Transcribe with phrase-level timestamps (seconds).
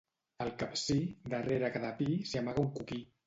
[0.45, 0.95] Al Capcir,
[1.35, 3.03] darrere cada pi s'hi amaga un coquí.